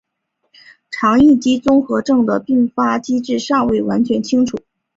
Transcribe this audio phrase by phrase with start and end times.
[0.89, 4.57] 肠易激综合征的发病机制尚未完全清楚。